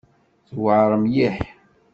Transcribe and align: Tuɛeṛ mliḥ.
Tuɛeṛ 0.47 0.91
mliḥ. 1.03 1.37